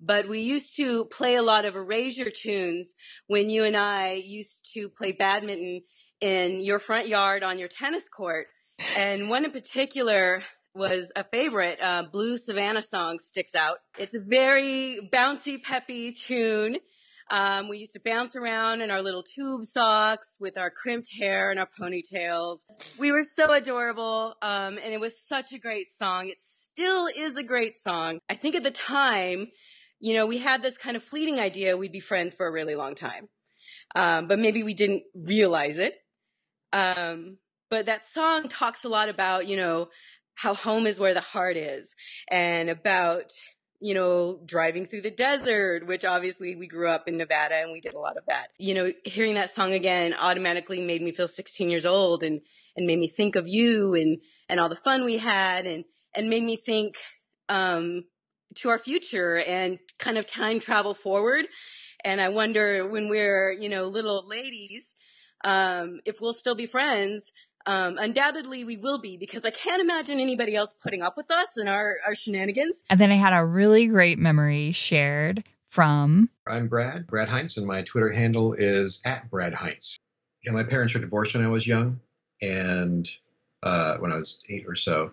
But 0.00 0.28
we 0.28 0.40
used 0.40 0.76
to 0.76 1.06
play 1.06 1.36
a 1.36 1.42
lot 1.42 1.64
of 1.64 1.74
Erasure 1.74 2.30
tunes 2.30 2.94
when 3.28 3.48
you 3.48 3.64
and 3.64 3.76
I 3.76 4.12
used 4.12 4.70
to 4.74 4.88
play 4.88 5.12
badminton 5.12 5.82
in 6.20 6.60
your 6.62 6.78
front 6.78 7.08
yard 7.08 7.42
on 7.42 7.58
your 7.58 7.68
tennis 7.68 8.08
court. 8.08 8.48
And 8.96 9.30
one 9.30 9.44
in 9.44 9.52
particular 9.52 10.42
was 10.74 11.10
a 11.16 11.24
favorite, 11.24 11.82
uh, 11.82 12.04
Blue 12.12 12.36
Savannah 12.36 12.82
song 12.82 13.18
sticks 13.18 13.54
out. 13.54 13.78
It's 13.98 14.14
a 14.14 14.20
very 14.20 15.08
bouncy, 15.10 15.62
peppy 15.62 16.12
tune. 16.12 16.76
Um, 17.30 17.68
we 17.68 17.78
used 17.78 17.92
to 17.94 18.00
bounce 18.04 18.36
around 18.36 18.82
in 18.82 18.90
our 18.90 19.02
little 19.02 19.22
tube 19.22 19.64
socks 19.64 20.36
with 20.40 20.56
our 20.56 20.70
crimped 20.70 21.10
hair 21.18 21.50
and 21.50 21.58
our 21.58 21.68
ponytails. 21.80 22.66
We 22.98 23.10
were 23.10 23.24
so 23.24 23.52
adorable. 23.52 24.34
Um, 24.42 24.78
and 24.82 24.92
it 24.92 25.00
was 25.00 25.20
such 25.20 25.52
a 25.52 25.58
great 25.58 25.90
song. 25.90 26.28
It 26.28 26.40
still 26.40 27.08
is 27.16 27.36
a 27.36 27.42
great 27.42 27.76
song. 27.76 28.20
I 28.30 28.34
think 28.34 28.54
at 28.54 28.62
the 28.62 28.70
time, 28.70 29.48
you 29.98 30.14
know, 30.14 30.26
we 30.26 30.38
had 30.38 30.62
this 30.62 30.78
kind 30.78 30.96
of 30.96 31.02
fleeting 31.02 31.40
idea 31.40 31.76
we'd 31.76 31.92
be 31.92 32.00
friends 32.00 32.34
for 32.34 32.46
a 32.46 32.52
really 32.52 32.76
long 32.76 32.94
time. 32.94 33.28
Um, 33.94 34.28
but 34.28 34.38
maybe 34.38 34.62
we 34.62 34.74
didn't 34.74 35.04
realize 35.14 35.78
it. 35.78 35.96
Um, 36.72 37.38
but 37.70 37.86
that 37.86 38.06
song 38.06 38.48
talks 38.48 38.84
a 38.84 38.88
lot 38.88 39.08
about, 39.08 39.48
you 39.48 39.56
know, 39.56 39.88
how 40.34 40.54
home 40.54 40.86
is 40.86 41.00
where 41.00 41.14
the 41.14 41.20
heart 41.20 41.56
is 41.56 41.94
and 42.30 42.68
about 42.68 43.32
you 43.80 43.94
know, 43.94 44.40
driving 44.44 44.86
through 44.86 45.02
the 45.02 45.10
desert, 45.10 45.86
which 45.86 46.04
obviously 46.04 46.56
we 46.56 46.66
grew 46.66 46.88
up 46.88 47.08
in 47.08 47.16
Nevada 47.16 47.56
and 47.56 47.72
we 47.72 47.80
did 47.80 47.94
a 47.94 47.98
lot 47.98 48.16
of 48.16 48.24
that. 48.26 48.48
You 48.58 48.74
know, 48.74 48.92
hearing 49.04 49.34
that 49.34 49.50
song 49.50 49.72
again 49.72 50.14
automatically 50.14 50.80
made 50.80 51.02
me 51.02 51.12
feel 51.12 51.28
16 51.28 51.68
years 51.68 51.86
old 51.86 52.22
and, 52.22 52.40
and 52.76 52.86
made 52.86 52.98
me 52.98 53.08
think 53.08 53.36
of 53.36 53.48
you 53.48 53.94
and, 53.94 54.18
and 54.48 54.60
all 54.60 54.68
the 54.68 54.76
fun 54.76 55.04
we 55.04 55.18
had 55.18 55.66
and, 55.66 55.84
and 56.14 56.30
made 56.30 56.42
me 56.42 56.56
think, 56.56 56.96
um, 57.48 58.04
to 58.54 58.70
our 58.70 58.78
future 58.78 59.42
and 59.46 59.78
kind 59.98 60.16
of 60.16 60.26
time 60.26 60.58
travel 60.58 60.94
forward. 60.94 61.46
And 62.04 62.20
I 62.20 62.28
wonder 62.28 62.86
when 62.86 63.08
we're, 63.08 63.52
you 63.52 63.68
know, 63.68 63.86
little 63.86 64.26
ladies, 64.26 64.94
um, 65.44 66.00
if 66.04 66.20
we'll 66.20 66.32
still 66.32 66.54
be 66.54 66.66
friends 66.66 67.32
um, 67.66 67.96
undoubtedly, 67.98 68.64
we 68.64 68.76
will 68.76 68.98
be 68.98 69.16
because 69.16 69.44
I 69.44 69.50
can't 69.50 69.80
imagine 69.80 70.20
anybody 70.20 70.54
else 70.54 70.74
putting 70.74 71.02
up 71.02 71.16
with 71.16 71.30
us 71.30 71.56
and 71.56 71.68
our, 71.68 71.96
our 72.06 72.14
shenanigans. 72.14 72.84
And 72.88 73.00
then 73.00 73.10
I 73.10 73.16
had 73.16 73.32
a 73.32 73.44
really 73.44 73.86
great 73.86 74.18
memory 74.18 74.72
shared 74.72 75.44
from. 75.66 76.30
I'm 76.46 76.68
Brad, 76.68 77.06
Brad 77.06 77.28
Heinz, 77.28 77.56
and 77.56 77.66
my 77.66 77.82
Twitter 77.82 78.12
handle 78.12 78.52
is 78.52 79.02
at 79.04 79.30
Brad 79.30 79.54
Heinz. 79.54 79.98
You 80.42 80.52
know, 80.52 80.58
my 80.58 80.64
parents 80.64 80.94
were 80.94 81.00
divorced 81.00 81.34
when 81.34 81.44
I 81.44 81.48
was 81.48 81.66
young, 81.66 82.00
and 82.40 83.08
uh, 83.62 83.96
when 83.96 84.12
I 84.12 84.16
was 84.16 84.42
eight 84.48 84.64
or 84.66 84.76
so. 84.76 85.12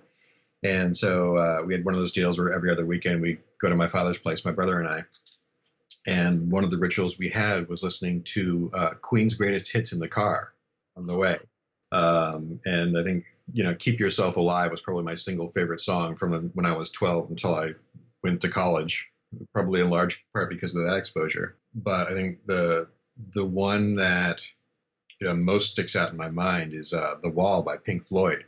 And 0.62 0.96
so 0.96 1.38
uh, 1.38 1.62
we 1.66 1.74
had 1.74 1.84
one 1.84 1.94
of 1.94 2.00
those 2.00 2.12
deals 2.12 2.40
where 2.40 2.54
every 2.54 2.72
other 2.72 2.86
weekend 2.86 3.22
we'd 3.22 3.40
go 3.60 3.70
to 3.70 3.76
my 3.76 3.88
father's 3.88 4.20
place, 4.20 4.46
my 4.46 4.52
brother 4.52 4.80
and 4.80 4.88
I. 4.88 5.04
And 6.06 6.52
one 6.52 6.64
of 6.64 6.70
the 6.70 6.78
rituals 6.78 7.18
we 7.18 7.30
had 7.30 7.68
was 7.68 7.84
listening 7.84 8.24
to 8.24 8.72
uh, 8.74 8.90
Queen's 9.02 9.34
greatest 9.34 9.72
hits 9.72 9.92
in 9.92 10.00
the 10.00 10.08
car 10.08 10.54
on 10.96 11.08
the 11.08 11.16
way. 11.16 11.40
Um, 11.94 12.60
and 12.66 12.98
I 12.98 13.04
think, 13.04 13.24
you 13.54 13.64
know, 13.64 13.76
Keep 13.76 14.00
Yourself 14.00 14.36
Alive 14.36 14.72
was 14.72 14.82
probably 14.82 15.04
my 15.04 15.16
single 15.16 15.48
favorite 15.48 15.82
song 15.82 16.16
from 16.16 16.50
when 16.54 16.66
I 16.66 16.74
was 16.74 16.90
12 16.90 17.30
until 17.30 17.56
I 17.56 17.74
went 18.24 18.42
to 18.42 18.50
college, 18.50 19.10
probably 19.54 19.82
in 19.82 19.90
large 19.90 20.26
part 20.34 20.50
because 20.50 20.76
of 20.76 20.84
that 20.84 20.96
exposure. 20.96 21.56
But 21.76 22.08
I 22.08 22.14
think 22.14 22.40
the 22.46 22.88
the 23.36 23.46
one 23.46 23.96
that 23.96 24.42
you 25.22 25.28
know, 25.28 25.36
most 25.36 25.72
sticks 25.72 25.96
out 25.96 26.12
in 26.12 26.18
my 26.18 26.30
mind 26.30 26.74
is 26.74 26.94
uh, 26.94 27.16
The 27.22 27.30
Wall 27.30 27.62
by 27.62 27.78
Pink 27.78 28.04
Floyd. 28.04 28.46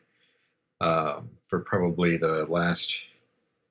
Um, 0.82 1.30
for 1.42 1.60
probably 1.60 2.18
the 2.18 2.46
last 2.46 3.06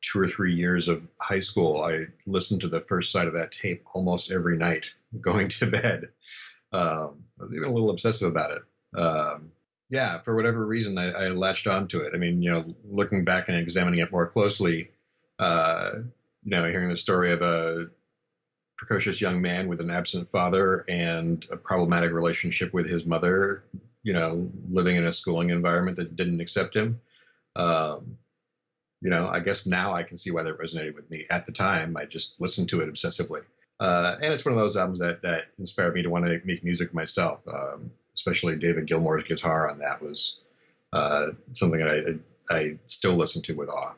two 0.01 0.21
or 0.21 0.27
three 0.27 0.55
years 0.55 0.89
of 0.89 1.09
high 1.21 1.41
school, 1.41 1.83
I 1.83 2.07
listened 2.27 2.61
to 2.63 2.69
the 2.69 2.81
first 2.81 3.13
side 3.13 3.27
of 3.27 3.35
that 3.35 3.53
tape 3.53 3.85
almost 3.93 4.31
every 4.31 4.57
night 4.57 4.93
going 5.21 5.49
to 5.49 5.67
bed. 5.67 6.09
Um, 6.73 7.25
I 7.41 7.45
was 7.45 7.53
even 7.53 7.69
a 7.69 7.73
little 7.73 7.91
obsessive 7.91 8.29
about 8.29 8.53
it. 8.53 8.99
Um, 8.99 9.51
yeah, 9.95 10.19
for 10.19 10.35
whatever 10.35 10.67
reason, 10.67 10.99
I, 10.99 11.13
I, 11.13 11.29
latched 11.29 11.69
onto 11.69 12.01
it. 12.01 12.15
I 12.15 12.19
mean, 12.19 12.43
you 12.43 12.51
know, 12.51 12.75
looking 12.85 13.25
back 13.25 13.49
and 13.49 13.57
examining 13.57 14.01
it 14.01 14.11
more 14.11 14.27
closely, 14.27 14.91
uh, 15.39 15.91
you 16.43 16.51
know, 16.51 16.69
hearing 16.69 16.89
the 16.89 16.97
story 16.97 17.31
of 17.31 17.43
a 17.43 17.87
precocious 18.77 19.21
young 19.21 19.41
man 19.41 19.69
with 19.69 19.81
an 19.81 19.91
absent 19.91 20.29
father 20.29 20.85
and 20.89 21.47
a 21.49 21.57
problematic 21.57 22.11
relationship 22.11 22.75
with 22.75 22.91
his 22.91 23.07
mother, 23.07 23.63
you 24.03 24.13
know, 24.13 24.51
living 24.69 24.97
in 24.97 25.05
a 25.05 25.13
schooling 25.13 25.51
environment 25.51 25.97
that 25.97 26.17
didn't 26.17 26.41
accept 26.41 26.75
him. 26.75 27.01
Um, 27.55 28.19
you 29.01 29.11
know, 29.11 29.29
I 29.29 29.39
guess 29.39 29.65
now 29.65 29.95
I 29.95 30.03
can 30.03 30.17
see 30.17 30.33
why 30.33 30.43
that 30.43 30.59
resonated 30.59 30.97
with 30.97 31.09
me. 31.09 31.25
At 31.31 31.47
the 31.47 31.53
time, 31.53 31.97
I 31.97 32.05
just 32.05 32.41
listened 32.41 32.69
to 32.71 32.81
it 32.81 32.93
obsessively. 32.93 33.43
Uh, 33.79 34.17
and 34.21 34.35
it's 34.35 34.45
one 34.45 34.55
of 34.55 34.59
those 34.59 34.77
albums 34.77 34.99
that, 34.99 35.23
that 35.23 35.45
inspired 35.57 35.95
me 35.95 36.03
to 36.03 36.11
want 36.11 36.25
to 36.25 36.41
make 36.45 36.65
music 36.65 36.93
myself. 36.93 37.47
Um, 37.47 37.93
especially 38.15 38.57
David 38.57 38.87
Gilmour's 38.87 39.25
guitar 39.25 39.71
on 39.71 39.79
that 39.79 40.03
was 40.03 40.41
uh, 40.93 41.29
something 41.53 41.81
that 41.81 42.21
I, 42.51 42.55
I 42.55 42.79
still 42.85 43.15
listen 43.15 43.43
to 43.43 43.55
with 43.55 43.69
awe. 43.69 43.95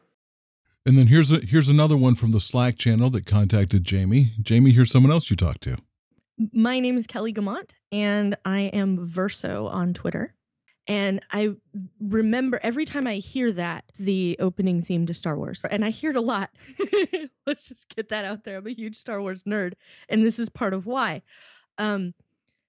And 0.86 0.96
then 0.96 1.08
here's 1.08 1.32
a, 1.32 1.38
here's 1.38 1.68
another 1.68 1.96
one 1.96 2.14
from 2.14 2.30
the 2.30 2.40
Slack 2.40 2.76
channel 2.76 3.10
that 3.10 3.26
contacted 3.26 3.84
Jaimee. 3.84 4.36
Jaimee, 4.40 4.72
here's 4.72 4.90
someone 4.90 5.12
else 5.12 5.30
you 5.30 5.36
talked 5.36 5.62
to. 5.62 5.76
My 6.52 6.80
name 6.80 6.96
is 6.96 7.06
Kelly 7.06 7.32
Gamont, 7.32 7.70
and 7.90 8.36
I 8.44 8.60
am 8.60 9.04
Verso 9.04 9.66
on 9.66 9.94
Twitter. 9.94 10.34
And 10.86 11.20
I 11.32 11.54
remember 12.00 12.60
every 12.62 12.84
time 12.84 13.06
I 13.06 13.14
hear 13.14 13.50
that, 13.52 13.84
the 13.98 14.36
opening 14.38 14.82
theme 14.82 15.06
to 15.06 15.14
Star 15.14 15.36
Wars. 15.36 15.62
And 15.68 15.84
I 15.84 15.90
hear 15.90 16.10
it 16.10 16.16
a 16.16 16.20
lot. 16.20 16.50
Let's 17.46 17.68
just 17.68 17.94
get 17.94 18.10
that 18.10 18.24
out 18.24 18.44
there. 18.44 18.58
I'm 18.58 18.66
a 18.66 18.70
huge 18.70 18.96
Star 18.96 19.20
Wars 19.20 19.42
nerd, 19.42 19.72
and 20.08 20.24
this 20.24 20.38
is 20.38 20.48
part 20.48 20.72
of 20.72 20.86
why. 20.86 21.22
Um, 21.78 22.14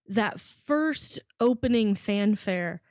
that 0.08 0.40
first 0.40 1.20
opening 1.40 1.96
fanfare, 1.96 2.82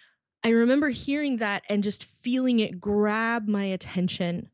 I 0.44 0.50
remember 0.50 0.90
hearing 0.90 1.38
that 1.38 1.62
and 1.68 1.82
just 1.82 2.04
feeling 2.04 2.60
it 2.60 2.80
grab 2.80 3.48
my 3.48 3.64
attention. 3.64 4.50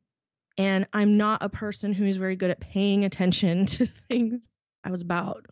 And 0.57 0.87
I'm 0.93 1.17
not 1.17 1.43
a 1.43 1.49
person 1.49 1.95
who 1.95 2.05
is 2.05 2.17
very 2.17 2.37
good 2.37 2.51
at 2.51 2.61
paying 2.61 3.05
attention 3.05 3.67
to 3.67 3.87
things. 3.87 4.49
I 4.85 4.91
was 4.91 5.03
about 5.03 5.47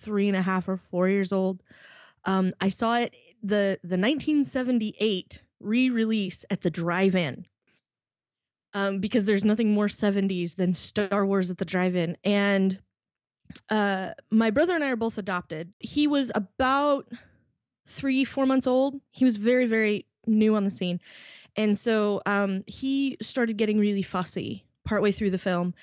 three 0.00 0.28
and 0.28 0.36
a 0.36 0.42
half 0.42 0.68
or 0.68 0.76
four 0.76 1.08
years 1.08 1.32
old. 1.32 1.62
Um, 2.24 2.52
I 2.60 2.68
saw 2.68 2.96
it 2.96 3.14
the 3.42 3.78
the 3.82 3.96
1978 3.96 5.42
re-release 5.60 6.44
at 6.50 6.62
the 6.62 6.70
drive-in 6.70 7.46
um, 8.74 8.98
because 8.98 9.24
there's 9.24 9.44
nothing 9.44 9.72
more 9.72 9.86
70s 9.88 10.56
than 10.56 10.74
Star 10.74 11.24
Wars 11.26 11.50
at 11.50 11.58
the 11.58 11.64
drive-in. 11.64 12.16
And 12.24 12.78
uh, 13.68 14.10
my 14.30 14.50
brother 14.50 14.74
and 14.74 14.84
I 14.84 14.90
are 14.90 14.96
both 14.96 15.18
adopted. 15.18 15.74
He 15.78 16.06
was 16.06 16.30
about 16.34 17.08
three, 17.86 18.24
four 18.24 18.46
months 18.46 18.66
old. 18.66 19.00
He 19.10 19.24
was 19.24 19.36
very, 19.36 19.66
very 19.66 20.06
new 20.26 20.54
on 20.54 20.64
the 20.64 20.70
scene. 20.70 21.00
And 21.56 21.76
so 21.76 22.22
um, 22.26 22.64
he 22.66 23.16
started 23.20 23.56
getting 23.56 23.78
really 23.78 24.02
fussy 24.02 24.64
partway 24.84 25.12
through 25.12 25.30
the 25.30 25.38
film. 25.38 25.74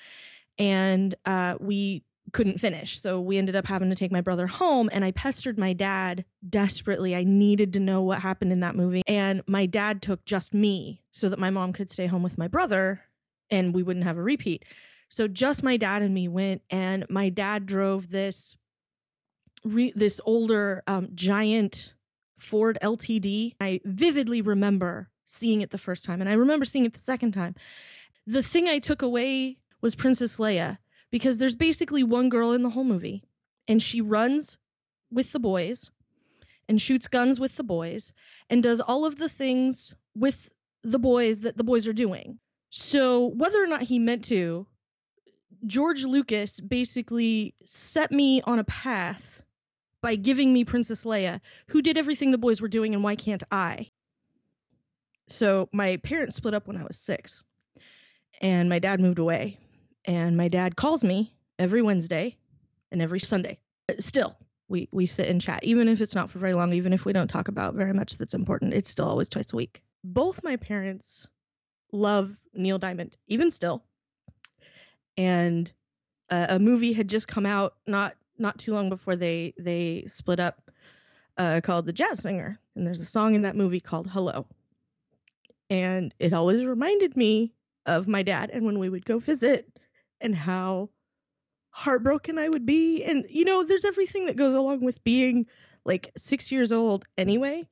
And 0.58 1.14
uh, 1.24 1.54
we 1.60 2.02
couldn't 2.32 2.58
finish. 2.58 3.00
So 3.00 3.20
we 3.20 3.38
ended 3.38 3.56
up 3.56 3.66
having 3.66 3.88
to 3.90 3.96
take 3.96 4.12
my 4.12 4.20
brother 4.20 4.46
home 4.46 4.90
and 4.92 5.04
I 5.04 5.12
pestered 5.12 5.58
my 5.58 5.72
dad 5.72 6.24
desperately. 6.48 7.14
I 7.14 7.24
needed 7.24 7.72
to 7.74 7.80
know 7.80 8.02
what 8.02 8.20
happened 8.20 8.52
in 8.52 8.60
that 8.60 8.76
movie. 8.76 9.02
And 9.06 9.42
my 9.46 9.66
dad 9.66 10.02
took 10.02 10.24
just 10.24 10.52
me 10.52 11.02
so 11.10 11.28
that 11.28 11.38
my 11.38 11.50
mom 11.50 11.72
could 11.72 11.90
stay 11.90 12.06
home 12.06 12.22
with 12.22 12.38
my 12.38 12.48
brother 12.48 13.02
and 13.50 13.74
we 13.74 13.82
wouldn't 13.82 14.04
have 14.04 14.18
a 14.18 14.22
repeat. 14.22 14.64
So 15.08 15.26
just 15.26 15.62
my 15.62 15.76
dad 15.76 16.02
and 16.02 16.14
me 16.14 16.28
went 16.28 16.62
and 16.70 17.06
my 17.08 17.28
dad 17.28 17.66
drove 17.66 18.10
this 18.10 18.56
re- 19.64 19.92
this 19.96 20.20
older 20.24 20.82
um, 20.86 21.08
giant 21.14 21.94
Ford 22.38 22.78
LTD. 22.82 23.54
I 23.60 23.80
vividly 23.84 24.42
remember 24.42 25.10
seeing 25.24 25.60
it 25.60 25.70
the 25.70 25.78
first 25.78 26.04
time 26.04 26.20
and 26.20 26.28
I 26.28 26.34
remember 26.34 26.64
seeing 26.64 26.84
it 26.84 26.92
the 26.92 27.00
second 27.00 27.32
time. 27.32 27.54
The 28.26 28.42
thing 28.42 28.68
I 28.68 28.78
took 28.78 29.02
away 29.02 29.58
was 29.80 29.94
Princess 29.94 30.36
Leia 30.36 30.78
because 31.10 31.38
there's 31.38 31.54
basically 31.54 32.02
one 32.02 32.28
girl 32.28 32.52
in 32.52 32.62
the 32.62 32.70
whole 32.70 32.84
movie 32.84 33.22
and 33.66 33.82
she 33.82 34.00
runs 34.00 34.56
with 35.10 35.32
the 35.32 35.40
boys 35.40 35.90
and 36.68 36.80
shoots 36.80 37.08
guns 37.08 37.40
with 37.40 37.56
the 37.56 37.64
boys 37.64 38.12
and 38.50 38.62
does 38.62 38.80
all 38.80 39.04
of 39.04 39.16
the 39.16 39.28
things 39.28 39.94
with 40.14 40.50
the 40.82 40.98
boys 40.98 41.40
that 41.40 41.56
the 41.56 41.64
boys 41.64 41.88
are 41.88 41.92
doing. 41.92 42.38
So, 42.70 43.26
whether 43.26 43.62
or 43.62 43.66
not 43.66 43.82
he 43.82 43.98
meant 43.98 44.24
to, 44.26 44.66
George 45.66 46.04
Lucas 46.04 46.60
basically 46.60 47.54
set 47.64 48.10
me 48.12 48.40
on 48.42 48.58
a 48.58 48.64
path 48.64 49.42
by 50.00 50.14
giving 50.14 50.52
me 50.52 50.64
Princess 50.64 51.04
Leia, 51.04 51.40
who 51.68 51.82
did 51.82 51.98
everything 51.98 52.30
the 52.30 52.38
boys 52.38 52.60
were 52.60 52.68
doing, 52.68 52.94
and 52.94 53.02
why 53.02 53.16
can't 53.16 53.42
I? 53.50 53.90
So, 55.28 55.68
my 55.72 55.96
parents 55.98 56.36
split 56.36 56.54
up 56.54 56.66
when 56.66 56.76
I 56.76 56.84
was 56.84 56.96
six, 56.96 57.42
and 58.40 58.68
my 58.68 58.78
dad 58.78 59.00
moved 59.00 59.18
away 59.18 59.58
and 60.08 60.36
my 60.36 60.48
dad 60.48 60.74
calls 60.74 61.04
me 61.04 61.34
every 61.58 61.82
Wednesday 61.82 62.38
and 62.90 63.02
every 63.02 63.20
Sunday. 63.20 63.60
Still, 64.00 64.36
we 64.68 64.88
we 64.90 65.06
sit 65.06 65.28
and 65.28 65.40
chat, 65.40 65.62
even 65.62 65.86
if 65.86 66.00
it's 66.00 66.14
not 66.14 66.30
for 66.30 66.38
very 66.38 66.54
long, 66.54 66.72
even 66.72 66.92
if 66.92 67.04
we 67.04 67.12
don't 67.12 67.28
talk 67.28 67.46
about 67.46 67.74
very 67.74 67.92
much 67.92 68.16
that's 68.16 68.34
important. 68.34 68.74
It's 68.74 68.90
still 68.90 69.06
always 69.06 69.28
twice 69.28 69.52
a 69.52 69.56
week. 69.56 69.82
Both 70.02 70.42
my 70.42 70.56
parents 70.56 71.28
love 71.92 72.36
Neil 72.54 72.78
Diamond, 72.78 73.16
even 73.26 73.50
still. 73.50 73.84
And 75.18 75.70
uh, 76.30 76.46
a 76.48 76.58
movie 76.58 76.94
had 76.94 77.08
just 77.08 77.28
come 77.28 77.44
out 77.44 77.74
not 77.86 78.14
not 78.38 78.58
too 78.58 78.72
long 78.72 78.88
before 78.88 79.16
they 79.16 79.52
they 79.58 80.04
split 80.06 80.40
up, 80.40 80.70
uh, 81.36 81.60
called 81.62 81.84
The 81.84 81.92
Jazz 81.92 82.20
Singer, 82.20 82.58
and 82.74 82.86
there's 82.86 83.00
a 83.00 83.06
song 83.06 83.34
in 83.34 83.42
that 83.42 83.56
movie 83.56 83.80
called 83.80 84.08
Hello. 84.08 84.46
And 85.68 86.14
it 86.18 86.32
always 86.32 86.64
reminded 86.64 87.16
me 87.16 87.52
of 87.84 88.06
my 88.08 88.22
dad 88.22 88.50
and 88.50 88.64
when 88.64 88.78
we 88.78 88.88
would 88.88 89.04
go 89.04 89.18
visit 89.18 89.66
and 90.20 90.34
how 90.34 90.90
heartbroken 91.70 92.38
I 92.38 92.48
would 92.48 92.64
be. 92.64 93.02
And, 93.04 93.24
you 93.28 93.44
know, 93.44 93.62
there's 93.62 93.84
everything 93.84 94.26
that 94.26 94.36
goes 94.36 94.54
along 94.54 94.80
with 94.80 95.02
being 95.04 95.46
like 95.84 96.10
six 96.16 96.50
years 96.50 96.72
old 96.72 97.04
anyway. 97.16 97.68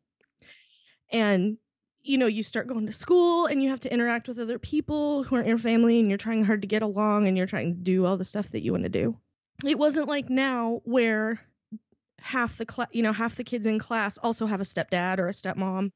And, 1.10 1.58
you 2.06 2.16
know, 2.18 2.26
you 2.26 2.42
start 2.42 2.66
going 2.66 2.86
to 2.86 2.92
school 2.92 3.46
and 3.46 3.62
you 3.62 3.68
have 3.68 3.80
to 3.80 3.92
interact 3.92 4.28
with 4.28 4.38
other 4.38 4.58
people 4.58 5.24
who 5.24 5.36
aren't 5.36 5.48
your 5.48 5.58
family 5.58 5.98
and 5.98 6.08
you're 6.08 6.18
trying 6.18 6.44
hard 6.44 6.62
to 6.62 6.68
get 6.68 6.82
along 6.82 7.26
and 7.26 7.36
you're 7.36 7.46
trying 7.46 7.74
to 7.74 7.80
do 7.80 8.06
all 8.06 8.16
the 8.16 8.24
stuff 8.24 8.50
that 8.50 8.62
you 8.62 8.72
want 8.72 8.84
to 8.84 8.88
do. 8.88 9.16
It 9.64 9.78
wasn't 9.78 10.08
like 10.08 10.30
now 10.30 10.80
where 10.84 11.40
half 12.20 12.56
the 12.56 12.66
class, 12.66 12.88
you 12.92 13.02
know, 13.02 13.12
half 13.12 13.36
the 13.36 13.44
kids 13.44 13.66
in 13.66 13.78
class 13.78 14.18
also 14.18 14.46
have 14.46 14.60
a 14.60 14.64
stepdad 14.64 15.18
or 15.18 15.28
a 15.28 15.32
stepmom 15.32 15.92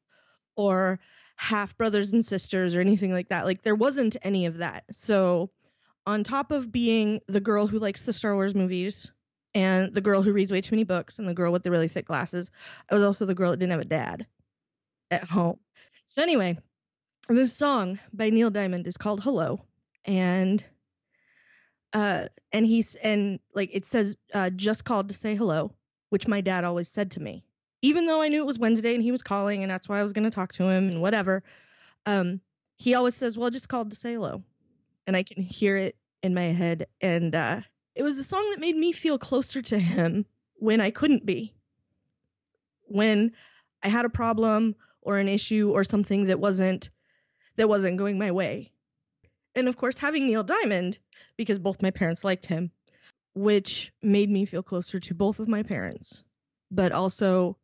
or 0.56 0.98
half 1.36 1.76
brothers 1.76 2.12
and 2.12 2.24
sisters 2.24 2.74
or 2.74 2.80
anything 2.80 3.12
like 3.12 3.28
that. 3.28 3.46
Like 3.46 3.62
there 3.62 3.74
wasn't 3.74 4.16
any 4.22 4.46
of 4.46 4.58
that. 4.58 4.84
So 4.92 5.50
on 6.06 6.24
top 6.24 6.50
of 6.50 6.72
being 6.72 7.20
the 7.28 7.40
girl 7.40 7.66
who 7.68 7.78
likes 7.78 8.02
the 8.02 8.12
Star 8.12 8.34
Wars 8.34 8.54
movies 8.54 9.10
and 9.54 9.94
the 9.94 10.00
girl 10.00 10.22
who 10.22 10.32
reads 10.32 10.52
way 10.52 10.60
too 10.60 10.74
many 10.74 10.84
books 10.84 11.18
and 11.18 11.28
the 11.28 11.34
girl 11.34 11.52
with 11.52 11.62
the 11.62 11.70
really 11.70 11.88
thick 11.88 12.06
glasses, 12.06 12.50
I 12.90 12.94
was 12.94 13.04
also 13.04 13.24
the 13.24 13.34
girl 13.34 13.50
that 13.50 13.58
didn't 13.58 13.72
have 13.72 13.80
a 13.80 13.84
dad 13.84 14.26
at 15.10 15.24
home. 15.24 15.58
So 16.10 16.20
anyway, 16.22 16.58
this 17.28 17.56
song 17.56 18.00
by 18.12 18.30
Neil 18.30 18.50
Diamond 18.50 18.88
is 18.88 18.96
called 18.96 19.20
Hello 19.22 19.60
and 20.04 20.64
uh 21.92 22.26
and 22.50 22.66
he's 22.66 22.96
and 22.96 23.38
like 23.54 23.70
it 23.72 23.84
says 23.84 24.16
uh 24.34 24.50
just 24.50 24.84
called 24.84 25.06
to 25.10 25.14
say 25.14 25.36
hello, 25.36 25.72
which 26.08 26.26
my 26.26 26.40
dad 26.40 26.64
always 26.64 26.88
said 26.88 27.12
to 27.12 27.20
me. 27.22 27.44
Even 27.80 28.06
though 28.06 28.20
I 28.22 28.26
knew 28.28 28.42
it 28.42 28.46
was 28.46 28.58
Wednesday 28.58 28.92
and 28.92 29.04
he 29.04 29.12
was 29.12 29.22
calling 29.22 29.62
and 29.62 29.70
that's 29.70 29.88
why 29.88 30.00
I 30.00 30.02
was 30.02 30.12
going 30.12 30.24
to 30.24 30.34
talk 30.34 30.52
to 30.54 30.64
him 30.64 30.88
and 30.88 31.00
whatever. 31.00 31.44
Um 32.06 32.40
he 32.74 32.92
always 32.92 33.14
says, 33.14 33.38
"Well, 33.38 33.50
just 33.50 33.68
called 33.68 33.92
to 33.92 33.96
say 33.96 34.14
hello." 34.14 34.42
and 35.06 35.16
I 35.16 35.22
can 35.22 35.44
hear 35.44 35.76
it 35.76 35.94
in 36.24 36.34
my 36.34 36.46
head. 36.46 36.88
And 37.00 37.36
uh, 37.36 37.60
it 37.94 38.02
was 38.02 38.18
a 38.18 38.24
song 38.24 38.50
that 38.50 38.58
made 38.58 38.76
me 38.76 38.90
feel 38.90 39.16
closer 39.16 39.62
to 39.62 39.78
him 39.78 40.26
when 40.54 40.80
I 40.80 40.90
couldn't 40.90 41.24
be. 41.24 41.54
When 42.88 43.30
I 43.84 43.88
had 43.90 44.04
a 44.04 44.10
problem 44.10 44.74
or 45.02 45.18
an 45.18 45.28
issue 45.28 45.70
or 45.70 45.84
something 45.84 46.26
that 46.26 46.40
wasn't 46.40 46.90
that 47.56 47.68
wasn't 47.68 47.96
going 47.96 48.18
my 48.18 48.30
way. 48.30 48.72
And 49.54 49.68
of 49.68 49.76
course, 49.76 49.98
having 49.98 50.26
Neil 50.26 50.44
Diamond, 50.44 50.98
because 51.36 51.58
both 51.58 51.82
my 51.82 51.90
parents 51.90 52.24
liked 52.24 52.46
him, 52.46 52.70
which 53.34 53.92
made 54.02 54.30
me 54.30 54.44
feel 54.44 54.62
closer 54.62 55.00
to 55.00 55.14
both 55.14 55.38
of 55.40 55.48
my 55.48 55.62
parents, 55.62 56.22
but 56.70 56.92
also 56.92 57.56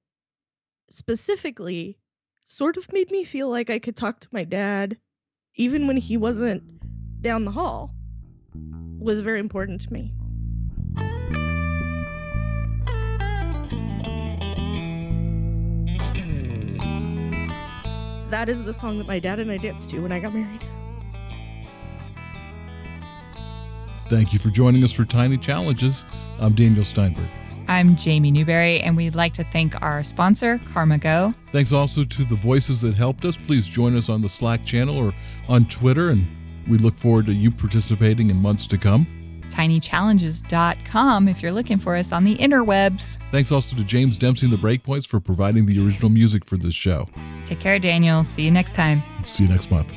specifically 0.90 1.98
sort 2.44 2.76
of 2.76 2.92
made 2.92 3.10
me 3.10 3.24
feel 3.24 3.48
like 3.48 3.70
I 3.70 3.78
could 3.78 3.96
talk 3.96 4.20
to 4.20 4.28
my 4.30 4.44
dad 4.44 4.98
even 5.56 5.86
when 5.86 5.96
he 5.96 6.16
wasn't 6.16 6.62
down 7.22 7.44
the 7.44 7.50
hall 7.50 7.94
was 8.98 9.20
very 9.20 9.40
important 9.40 9.80
to 9.82 9.92
me. 9.92 10.12
That 18.30 18.48
is 18.48 18.62
the 18.62 18.72
song 18.72 18.98
that 18.98 19.06
my 19.06 19.18
dad 19.18 19.38
and 19.38 19.50
I 19.50 19.56
danced 19.56 19.90
to 19.90 20.00
when 20.00 20.12
I 20.12 20.20
got 20.20 20.34
married. 20.34 20.64
Thank 24.08 24.32
you 24.32 24.38
for 24.38 24.50
joining 24.50 24.84
us 24.84 24.92
for 24.92 25.04
Tiny 25.04 25.36
Challenges. 25.36 26.04
I'm 26.40 26.54
Daniel 26.54 26.84
Steinberg. 26.84 27.28
I'm 27.68 27.96
Jaimee 27.96 28.32
Newberry, 28.32 28.80
and 28.80 28.96
we'd 28.96 29.16
like 29.16 29.32
to 29.34 29.44
thank 29.44 29.80
our 29.82 30.04
sponsor, 30.04 30.60
Karma 30.72 30.98
Go. 30.98 31.34
Thanks 31.50 31.72
also 31.72 32.04
to 32.04 32.24
the 32.24 32.36
voices 32.36 32.80
that 32.82 32.94
helped 32.94 33.24
us. 33.24 33.36
Please 33.36 33.66
join 33.66 33.96
us 33.96 34.08
on 34.08 34.22
the 34.22 34.28
Slack 34.28 34.64
channel 34.64 34.96
or 34.96 35.12
on 35.48 35.64
Twitter, 35.64 36.10
and 36.10 36.24
we 36.68 36.78
look 36.78 36.94
forward 36.94 37.26
to 37.26 37.32
you 37.32 37.50
participating 37.50 38.30
in 38.30 38.36
months 38.36 38.68
to 38.68 38.78
come. 38.78 39.06
tinychallenges.com 39.50 41.26
if 41.28 41.42
you're 41.42 41.50
looking 41.50 41.78
for 41.78 41.96
us 41.96 42.12
on 42.12 42.22
the 42.22 42.36
interwebs. 42.36 43.18
Thanks 43.32 43.50
also 43.50 43.76
to 43.76 43.82
James 43.82 44.16
Dempsey 44.18 44.46
and 44.46 44.52
the 44.52 44.58
Breakpoints 44.58 45.06
for 45.08 45.18
providing 45.18 45.66
the 45.66 45.84
original 45.84 46.10
music 46.10 46.44
for 46.44 46.56
this 46.56 46.74
show. 46.74 47.08
Take 47.46 47.60
care, 47.60 47.78
Daniel. 47.78 48.24
See 48.24 48.42
you 48.42 48.50
next 48.50 48.74
time. 48.74 49.02
See 49.24 49.44
you 49.44 49.48
next 49.48 49.70
month. 49.70 49.94